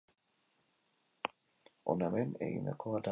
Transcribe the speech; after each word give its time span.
Hona 1.93 2.09
hemen, 2.09 2.33
egindako 2.49 2.99
analisia. 2.99 3.09